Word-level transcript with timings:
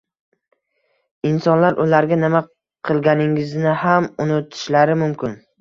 Insonlar 1.31 1.77
ularga 1.85 2.19
nima 2.23 2.43
qilganingizni 2.91 3.77
ham 3.85 4.11
unutishlari 4.27 4.99
mumkin. 5.05 5.43